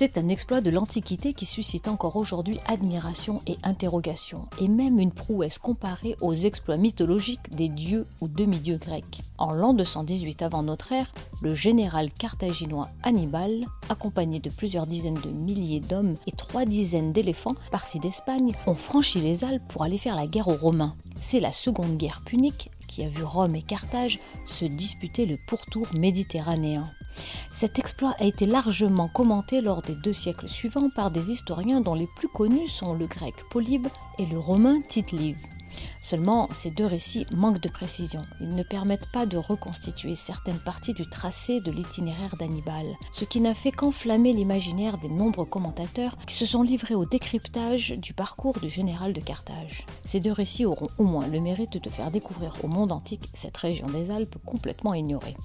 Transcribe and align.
C'est 0.00 0.16
un 0.16 0.28
exploit 0.28 0.60
de 0.60 0.70
l'Antiquité 0.70 1.32
qui 1.32 1.44
suscite 1.44 1.88
encore 1.88 2.14
aujourd'hui 2.14 2.60
admiration 2.68 3.42
et 3.48 3.58
interrogation, 3.64 4.46
et 4.60 4.68
même 4.68 5.00
une 5.00 5.10
prouesse 5.10 5.58
comparée 5.58 6.14
aux 6.20 6.34
exploits 6.34 6.76
mythologiques 6.76 7.50
des 7.50 7.68
dieux 7.68 8.06
ou 8.20 8.28
demi-dieux 8.28 8.76
grecs. 8.76 9.22
En 9.38 9.50
l'an 9.50 9.74
218 9.74 10.42
avant 10.42 10.62
notre 10.62 10.92
ère, 10.92 11.12
le 11.42 11.52
général 11.52 12.12
carthaginois 12.12 12.90
Hannibal, 13.02 13.64
accompagné 13.88 14.38
de 14.38 14.50
plusieurs 14.50 14.86
dizaines 14.86 15.14
de 15.14 15.30
milliers 15.30 15.80
d'hommes 15.80 16.14
et 16.28 16.32
trois 16.32 16.64
dizaines 16.64 17.12
d'éléphants 17.12 17.56
partis 17.72 17.98
d'Espagne, 17.98 18.54
ont 18.68 18.76
franchi 18.76 19.18
les 19.18 19.42
Alpes 19.42 19.66
pour 19.66 19.82
aller 19.82 19.98
faire 19.98 20.14
la 20.14 20.28
guerre 20.28 20.46
aux 20.46 20.54
Romains. 20.54 20.94
C'est 21.20 21.40
la 21.40 21.50
seconde 21.50 21.96
guerre 21.96 22.22
punique 22.24 22.70
qui 22.86 23.02
a 23.02 23.08
vu 23.08 23.24
Rome 23.24 23.56
et 23.56 23.62
Carthage 23.62 24.20
se 24.46 24.64
disputer 24.64 25.26
le 25.26 25.38
pourtour 25.48 25.88
méditerranéen. 25.92 26.88
Cet 27.50 27.78
exploit 27.78 28.14
a 28.18 28.24
été 28.24 28.46
largement 28.46 29.08
commenté 29.08 29.60
lors 29.60 29.82
des 29.82 29.94
deux 29.94 30.12
siècles 30.12 30.48
suivants 30.48 30.90
par 30.90 31.10
des 31.10 31.30
historiens 31.30 31.80
dont 31.80 31.94
les 31.94 32.08
plus 32.16 32.28
connus 32.28 32.68
sont 32.68 32.94
le 32.94 33.06
grec 33.06 33.34
Polybe 33.50 33.88
et 34.18 34.26
le 34.26 34.38
romain 34.38 34.80
Tite-Live. 34.88 35.57
Seulement, 36.00 36.48
ces 36.52 36.70
deux 36.70 36.86
récits 36.86 37.26
manquent 37.32 37.60
de 37.60 37.68
précision. 37.68 38.22
Ils 38.40 38.54
ne 38.54 38.62
permettent 38.62 39.10
pas 39.12 39.26
de 39.26 39.36
reconstituer 39.36 40.14
certaines 40.14 40.58
parties 40.58 40.94
du 40.94 41.08
tracé 41.08 41.60
de 41.60 41.70
l'itinéraire 41.70 42.36
d'Hannibal, 42.36 42.86
ce 43.12 43.24
qui 43.24 43.40
n'a 43.40 43.54
fait 43.54 43.72
qu'enflammer 43.72 44.32
l'imaginaire 44.32 44.98
des 44.98 45.08
nombreux 45.08 45.44
commentateurs 45.44 46.16
qui 46.26 46.34
se 46.34 46.46
sont 46.46 46.62
livrés 46.62 46.94
au 46.94 47.04
décryptage 47.04 47.98
du 47.98 48.14
parcours 48.14 48.58
du 48.60 48.68
général 48.68 49.12
de 49.12 49.20
Carthage. 49.20 49.86
Ces 50.04 50.20
deux 50.20 50.32
récits 50.32 50.66
auront 50.66 50.88
au 50.98 51.04
moins 51.04 51.26
le 51.26 51.40
mérite 51.40 51.82
de 51.82 51.90
faire 51.90 52.10
découvrir 52.10 52.54
au 52.62 52.68
monde 52.68 52.92
antique 52.92 53.28
cette 53.34 53.56
région 53.56 53.86
des 53.86 54.10
Alpes 54.10 54.36
complètement 54.44 54.94
ignorée. 54.94 55.36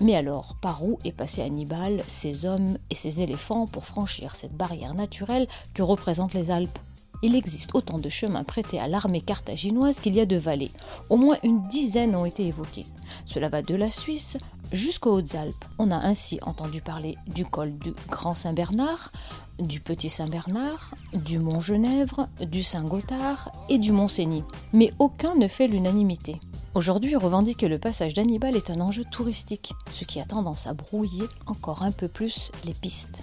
Mais 0.00 0.14
alors, 0.14 0.56
par 0.60 0.84
où 0.84 0.98
est 1.04 1.12
passé 1.12 1.42
Hannibal, 1.42 2.02
ses 2.06 2.46
hommes 2.46 2.78
et 2.90 2.94
ses 2.94 3.22
éléphants 3.22 3.66
pour 3.66 3.84
franchir 3.84 4.34
cette 4.34 4.56
barrière 4.56 4.94
naturelle 4.94 5.46
que 5.74 5.82
représentent 5.82 6.34
les 6.34 6.50
Alpes? 6.50 6.78
Il 7.22 7.34
existe 7.34 7.74
autant 7.74 7.98
de 7.98 8.08
chemins 8.08 8.44
prêtés 8.44 8.80
à 8.80 8.88
l'armée 8.88 9.20
carthaginoise 9.20 9.98
qu'il 9.98 10.14
y 10.14 10.20
a 10.20 10.26
de 10.26 10.36
vallées. 10.36 10.70
Au 11.08 11.16
moins 11.16 11.36
une 11.42 11.62
dizaine 11.68 12.16
ont 12.16 12.24
été 12.24 12.46
évoqués. 12.46 12.86
Cela 13.26 13.48
va 13.48 13.62
de 13.62 13.74
la 13.74 13.90
Suisse 13.90 14.38
jusqu'aux 14.72 15.12
Hautes-Alpes. 15.12 15.64
On 15.78 15.90
a 15.90 15.96
ainsi 15.96 16.38
entendu 16.42 16.80
parler 16.80 17.16
du 17.34 17.44
col 17.44 17.76
du 17.78 17.92
Grand 18.08 18.34
Saint-Bernard, 18.34 19.12
du 19.58 19.80
Petit 19.80 20.08
Saint-Bernard, 20.08 20.94
du 21.12 21.38
Mont 21.38 21.60
Genèvre, 21.60 22.28
du 22.40 22.62
Saint-Gothard 22.62 23.50
et 23.68 23.78
du 23.78 23.92
Mont 23.92 24.08
Cenis. 24.08 24.44
Mais 24.72 24.92
aucun 24.98 25.34
ne 25.34 25.48
fait 25.48 25.66
l'unanimité. 25.66 26.40
Aujourd'hui, 26.74 27.16
on 27.16 27.20
revendique 27.20 27.58
que 27.58 27.66
le 27.66 27.78
passage 27.78 28.14
d'Hannibal 28.14 28.56
est 28.56 28.70
un 28.70 28.80
enjeu 28.80 29.04
touristique, 29.10 29.72
ce 29.90 30.04
qui 30.04 30.20
a 30.20 30.24
tendance 30.24 30.66
à 30.66 30.72
brouiller 30.72 31.24
encore 31.46 31.82
un 31.82 31.90
peu 31.90 32.06
plus 32.06 32.52
les 32.64 32.74
pistes. 32.74 33.22